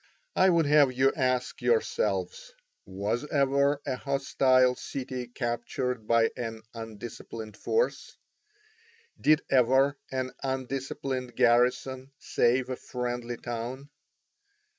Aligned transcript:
I 0.35 0.49
would 0.49 0.65
have 0.65 0.91
you 0.91 1.13
ask 1.15 1.61
yourselves, 1.61 2.55
was 2.87 3.23
ever 3.27 3.79
a 3.85 3.97
hostile 3.97 4.73
city 4.73 5.27
captured 5.27 6.07
by 6.07 6.31
an 6.35 6.63
undisciplined 6.73 7.55
force? 7.55 8.17
Did 9.21 9.43
ever 9.51 9.99
an 10.11 10.31
undisciplined 10.41 11.35
garrison 11.35 12.11
save 12.17 12.71
a 12.71 12.77
friendly 12.77 13.37
town? 13.37 13.91